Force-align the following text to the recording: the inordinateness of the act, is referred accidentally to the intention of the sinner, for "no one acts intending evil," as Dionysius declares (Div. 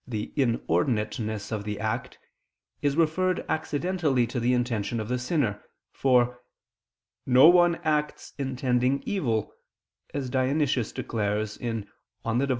the 0.07 0.33
inordinateness 0.35 1.51
of 1.51 1.63
the 1.63 1.79
act, 1.79 2.17
is 2.81 2.95
referred 2.95 3.45
accidentally 3.47 4.25
to 4.25 4.39
the 4.39 4.51
intention 4.51 4.99
of 4.99 5.07
the 5.09 5.19
sinner, 5.19 5.61
for 5.91 6.39
"no 7.27 7.47
one 7.47 7.75
acts 7.83 8.33
intending 8.39 9.03
evil," 9.05 9.53
as 10.11 10.27
Dionysius 10.31 10.91
declares 10.91 11.55
(Div. 11.57 11.85